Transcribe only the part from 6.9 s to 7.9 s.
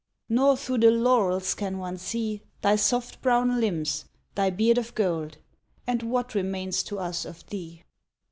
us of thee?